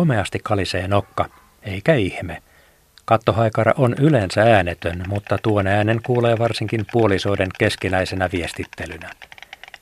Komeasti 0.00 0.38
kalisee 0.42 0.88
nokka, 0.88 1.28
eikä 1.62 1.94
ihme. 1.94 2.42
Kattohaikara 3.04 3.72
on 3.76 3.94
yleensä 4.00 4.42
äänetön, 4.42 5.02
mutta 5.08 5.38
tuon 5.38 5.66
äänen 5.66 6.00
kuulee 6.02 6.38
varsinkin 6.38 6.86
puolisoiden 6.92 7.48
keskinäisenä 7.58 8.28
viestittelynä. 8.32 9.10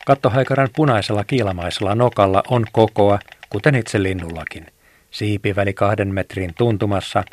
Kattohaikaran 0.06 0.68
punaisella 0.76 1.24
kiilamaisella 1.24 1.94
nokalla 1.94 2.42
on 2.48 2.64
kokoa, 2.72 3.18
kuten 3.50 3.74
itse 3.74 4.02
linnullakin. 4.02 4.66
Siipi 5.10 5.56
väli 5.56 5.72
kahden 5.72 6.14
metrin 6.14 6.54
tuntumassa 6.54 7.24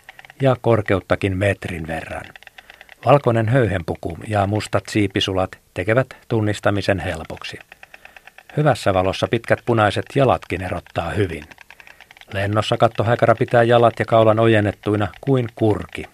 ja 0.42 0.56
korkeuttakin 0.62 1.38
metrin 1.38 1.88
verran. 1.88 2.26
Valkoinen 3.06 3.50
höyhenpuku 3.50 4.18
ja 4.28 4.48
mustat 4.48 4.84
siipisulat 4.90 5.60
tekevät 5.74 6.08
tunnistamisen 6.28 7.00
helpoksi. 7.00 7.60
Hyvässä 8.58 8.94
valossa 8.94 9.28
pitkät 9.28 9.60
punaiset 9.66 10.06
jalatkin 10.16 10.62
erottaa 10.62 11.10
hyvin. 11.10 11.44
Lennossa 12.36 12.78
kattohaikara 12.78 13.36
pitää 13.36 13.64
jalat 13.64 13.94
ja 14.00 14.06
kaulan 14.06 14.40
ojennettuina 14.40 15.08
kuin 15.22 15.48
kurki. 15.56 16.06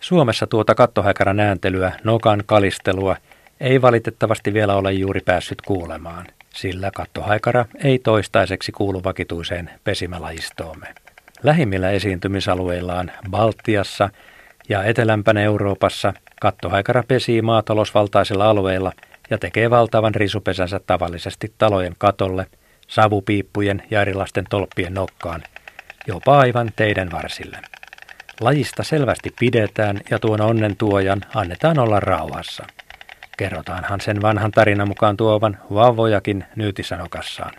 Suomessa 0.00 0.46
tuota 0.46 0.74
kattohaikaran 0.74 1.40
ääntelyä, 1.40 1.92
nokan 2.04 2.42
kalistelua, 2.46 3.16
ei 3.60 3.82
valitettavasti 3.82 4.54
vielä 4.54 4.74
ole 4.74 4.92
juuri 4.92 5.20
päässyt 5.20 5.62
kuulemaan, 5.62 6.26
sillä 6.54 6.90
kattohaikara 6.90 7.64
ei 7.84 7.98
toistaiseksi 7.98 8.72
kuulu 8.72 9.04
vakituiseen 9.04 9.70
pesimälajistoomme. 9.84 10.86
Lähimmillä 11.42 11.90
esiintymisalueillaan 11.90 13.12
Baltiassa 13.30 14.10
ja 14.68 14.84
etelämpänä 14.84 15.40
Euroopassa 15.40 16.12
kattohaikara 16.40 17.02
pesii 17.08 17.42
maatalousvaltaisilla 17.42 18.50
alueilla 18.50 18.92
ja 19.30 19.38
tekee 19.38 19.70
valtavan 19.70 20.14
risupesänsä 20.14 20.80
tavallisesti 20.86 21.52
talojen 21.58 21.94
katolle, 21.98 22.46
savupiippujen 22.92 23.82
ja 23.90 24.00
erilaisten 24.00 24.44
tolppien 24.50 24.94
nokkaan, 24.94 25.42
jopa 26.06 26.38
aivan 26.38 26.70
teidän 26.76 27.10
varsille. 27.12 27.58
Lajista 28.40 28.82
selvästi 28.82 29.34
pidetään 29.40 30.00
ja 30.10 30.18
tuon 30.18 30.40
onnen 30.40 30.76
tuojan 30.76 31.20
annetaan 31.34 31.78
olla 31.78 32.00
rauhassa. 32.00 32.66
Kerrotaanhan 33.38 34.00
sen 34.00 34.22
vanhan 34.22 34.50
tarinan 34.50 34.88
mukaan 34.88 35.16
tuovan 35.16 35.58
vauvojakin 35.74 36.44
nyytisanokassaan. 36.56 37.52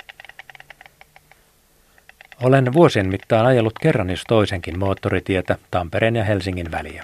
Olen 2.44 2.74
vuosien 2.74 3.08
mittaan 3.08 3.46
ajellut 3.46 3.80
kerran 3.80 4.10
jos 4.10 4.24
toisenkin 4.28 4.80
moottoritietä 4.80 5.58
Tampereen 5.72 6.16
ja 6.16 6.24
Helsingin 6.24 6.72
väliä. 6.72 7.04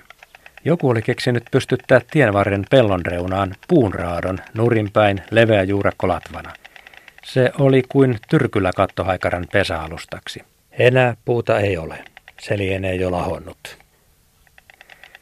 Joku 0.66 0.90
oli 0.90 1.02
keksinyt 1.02 1.44
pystyttää 1.52 2.02
tienvarren 2.12 2.66
pellon 2.70 3.06
reunaan 3.06 3.56
puunraadon 3.68 4.40
nurinpäin 4.54 5.22
leveä 5.32 5.64
juurakko 5.64 6.08
latvana. 6.08 6.54
Se 7.34 7.52
oli 7.60 7.84
kuin 7.90 8.18
tyrkylä 8.30 8.72
kattohaikaran 8.76 9.48
pesäalustaksi. 9.52 10.44
Enää 10.72 11.16
puuta 11.26 11.60
ei 11.60 11.78
ole. 11.78 12.04
Se 12.40 12.58
lienee 12.58 12.96
jo 12.96 13.12
lahonnut. 13.12 13.78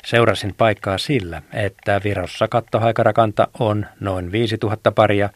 Seurasin 0.06 0.54
paikkaa 0.58 0.98
sillä, 0.98 1.42
että 1.54 2.02
Virossa 2.04 2.48
kattohaikarakanta 2.48 3.48
on 3.60 3.86
noin 4.00 4.32
5000 4.32 4.92
paria 4.92 5.30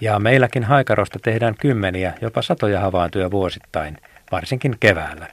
ja 0.00 0.18
meilläkin 0.18 0.64
haikarosta 0.64 1.18
tehdään 1.22 1.54
kymmeniä, 1.60 2.14
jopa 2.20 2.42
satoja 2.42 2.80
havaintoja 2.80 3.30
vuosittain, 3.30 3.96
varsinkin 4.32 4.76
keväällä. 4.80 5.26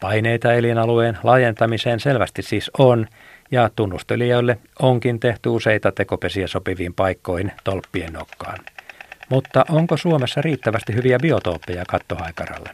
Paineita 0.00 0.52
elinalueen 0.52 1.18
laajentamiseen 1.22 2.00
selvästi 2.00 2.42
siis 2.42 2.70
on, 2.78 3.06
ja 3.50 3.70
tunnustelijoille 3.76 4.58
onkin 4.78 5.20
tehty 5.20 5.48
useita 5.48 5.92
tekopesiä 5.92 6.46
sopiviin 6.46 6.94
paikkoihin 6.94 7.52
tolppien 7.64 8.12
nokkaan. 8.12 8.58
Mutta 9.30 9.64
onko 9.68 9.96
Suomessa 9.96 10.42
riittävästi 10.42 10.94
hyviä 10.94 11.18
biotooppeja 11.18 11.84
kattohaikaralle? 11.88 12.70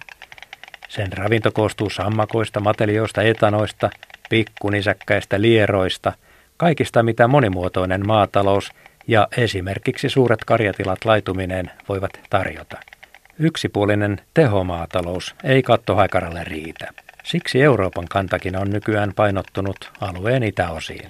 Sen 0.88 1.12
ravinto 1.12 1.52
koostuu 1.52 1.90
sammakoista, 1.90 2.60
matelioista, 2.60 3.22
etanoista, 3.22 3.90
pikkunisäkkäistä, 4.30 5.40
lieroista, 5.40 6.12
kaikista 6.56 7.02
mitä 7.02 7.28
monimuotoinen 7.28 8.06
maatalous 8.06 8.70
ja 9.06 9.28
esimerkiksi 9.36 10.08
suuret 10.08 10.44
karjatilat 10.44 11.04
laituminen 11.04 11.70
voivat 11.88 12.20
tarjota. 12.30 12.76
Yksipuolinen 13.38 14.20
tehomaatalous 14.34 15.34
ei 15.44 15.62
kattohaikaralle 15.62 16.44
riitä. 16.44 16.88
Siksi 17.24 17.62
Euroopan 17.62 18.08
kantakin 18.08 18.56
on 18.56 18.70
nykyään 18.70 19.12
painottunut 19.16 19.92
alueen 20.00 20.42
itäosiin. 20.42 21.08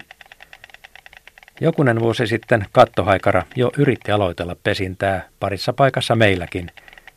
Jokunen 1.61 2.01
vuosi 2.01 2.27
sitten 2.27 2.67
kattohaikara 2.73 3.43
jo 3.57 3.71
yritti 3.79 4.13
aloitella 4.13 4.57
pesintää 4.63 5.29
parissa 5.41 5.73
paikassa 5.73 6.17
meilläkin, 6.17 6.71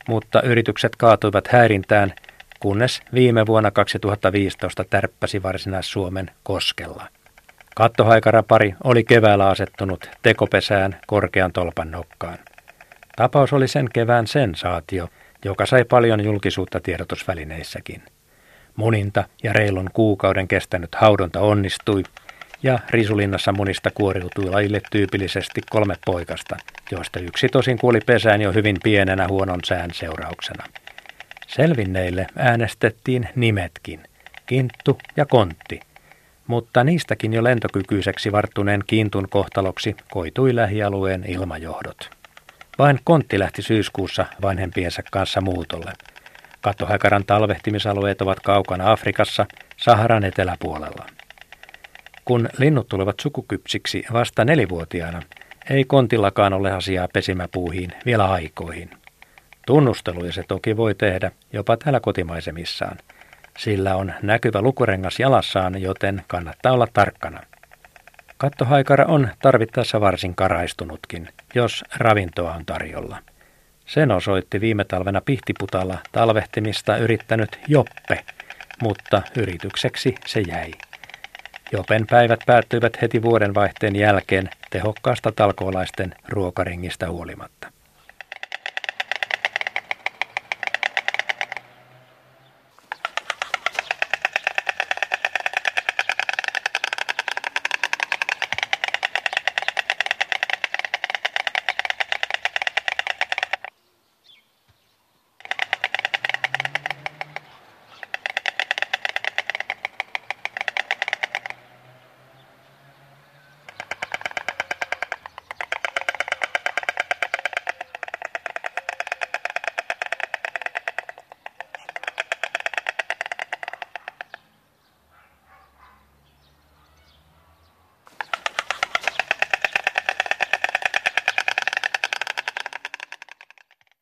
mutta 0.08 0.42
yritykset 0.42 0.96
kaatuivat 0.96 1.48
häirintään, 1.48 2.14
kunnes 2.60 3.02
viime 3.14 3.46
vuonna 3.46 3.72
2015 3.72 4.84
tärppäsi 4.90 5.44
Varsinais-Suomen 5.44 6.32
koskella. 6.44 7.08
Kattohaikarapari 7.76 8.76
oli 8.84 9.04
keväällä 9.04 9.48
asettunut 9.48 10.10
tekopesään 10.22 11.00
korkean 11.08 11.52
tolpan 11.52 11.92
nokkaan. 11.92 12.38
Tapaus 13.16 13.54
oli 13.54 13.68
sen 13.68 13.90
kevään 13.94 14.28
sensaatio, 14.28 15.10
joka 15.46 15.66
sai 15.66 15.84
paljon 15.84 16.24
julkisuutta 16.24 16.80
tiedotusvälineissäkin. 16.80 18.04
Muninta 18.76 19.24
ja 19.44 19.54
reilun 19.54 19.90
kuukauden 19.94 20.48
kestänyt 20.48 20.96
haudonta 20.96 21.40
onnistui, 21.40 22.04
ja 22.64 22.80
Risulinnassa 22.90 23.52
munista 23.52 23.92
kuoriutui 23.92 24.50
lajille 24.50 24.82
tyypillisesti 24.92 25.62
kolme 25.70 25.96
poikasta, 26.06 26.58
joista 26.92 27.20
yksi 27.20 27.50
tosin 27.50 27.78
kuoli 27.78 28.00
pesään 28.06 28.42
jo 28.42 28.52
hyvin 28.54 28.78
pienenä 28.84 29.28
huonon 29.28 29.60
sään 29.66 29.90
seurauksena. 29.94 30.64
Selvinneille 31.48 32.28
äänestettiin 32.36 33.30
nimetkin, 33.36 34.04
Kinttu 34.46 34.98
ja 35.18 35.26
Kontti, 35.26 35.80
mutta 36.48 36.84
niistäkin 36.84 37.34
jo 37.34 37.44
lentokykyiseksi 37.44 38.32
varttuneen 38.32 38.84
Kintun 38.88 39.30
kohtaloksi 39.30 39.96
koitui 40.12 40.56
lähialueen 40.56 41.24
ilmajohdot. 41.28 42.10
Vain 42.80 43.00
Kontti 43.04 43.40
lähti 43.40 43.62
syyskuussa 43.62 44.26
vanhempiensa 44.42 45.02
kanssa 45.12 45.42
muutolle– 45.42 45.94
Kattohaikaran 46.62 47.26
talvehtimisalueet 47.26 48.22
ovat 48.22 48.40
kaukana 48.40 48.92
Afrikassa, 48.92 49.46
Saharan 49.78 50.24
eteläpuolella. 50.24 51.06
Kun 52.30 52.50
linnut 52.58 52.88
tulevat 52.88 53.20
sukukypsiksi 53.20 54.04
vasta 54.14 54.46
nelivuotiaana, 54.46 55.22
ei 55.70 55.86
kontillakaan 55.86 56.54
ole 56.54 56.72
asiaa 56.72 57.08
pesimäpuuhiin 57.14 57.92
vielä 58.06 58.32
aikoihin. 58.32 58.90
Tunnusteluja 59.66 60.32
se 60.32 60.44
toki 60.48 60.78
voi 60.78 60.96
tehdä 60.96 61.32
jopa 61.54 61.78
täällä 61.78 62.00
kotimaisemissaan. 62.00 62.98
Sillä 63.58 63.96
on 63.96 64.14
näkyvä 64.22 64.62
lukurengas 64.62 65.20
jalassaan, 65.20 65.82
joten 65.82 66.24
kannattaa 66.28 66.72
olla 66.72 66.88
tarkkana. 66.94 67.40
Kattohaikara 68.38 69.06
on 69.06 69.30
tarvittaessa 69.42 70.02
varsin 70.02 70.36
karaistunutkin, 70.36 71.30
jos 71.56 71.84
ravintoa 71.98 72.54
on 72.54 72.66
tarjolla. 72.66 73.18
Sen 73.86 74.12
osoitti 74.12 74.62
viime 74.62 74.84
talvena 74.84 75.22
Pihtiputalla 75.22 75.98
talvehtimista 76.12 76.98
yrittänyt 76.98 77.60
Joppe, 77.68 78.26
mutta 78.82 79.22
yritykseksi 79.38 80.16
se 80.26 80.42
jäi. 80.42 80.72
Jopen 81.72 82.08
päivät 82.08 82.40
päättyivät 82.46 83.02
heti 83.02 83.22
vuodenvaihteen 83.22 83.96
jälkeen 83.96 84.50
tehokkaasta 84.70 85.32
talkoolaisten 85.32 86.16
ruokaringistä 86.30 87.10
huolimatta. 87.10 87.79